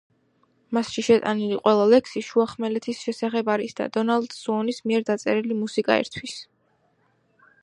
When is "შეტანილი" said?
1.07-1.59